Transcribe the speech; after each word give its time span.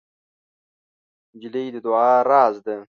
نجلۍ 1.35 1.65
د 1.73 1.77
دعا 1.85 2.11
راز 2.29 2.55
ده. 2.65 2.75